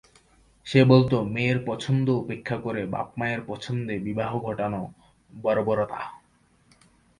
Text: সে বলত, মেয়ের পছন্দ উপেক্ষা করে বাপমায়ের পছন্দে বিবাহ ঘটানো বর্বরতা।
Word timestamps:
সে 0.67 0.81
বলত, 0.85 1.11
মেয়ের 1.25 1.59
পছন্দ 1.65 2.07
উপেক্ষা 2.21 2.57
করে 2.57 2.81
বাপমায়ের 2.85 3.41
পছন্দে 3.47 3.95
বিবাহ 3.99 4.31
ঘটানো 4.39 4.81
বর্বরতা। 5.33 6.01